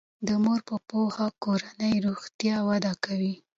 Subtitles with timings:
[0.27, 3.33] د مور په پوهه کورنی روغتیا وده کوي.